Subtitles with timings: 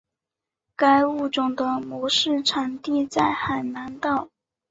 [0.75, 4.29] 该物种的模式产地在海南岛。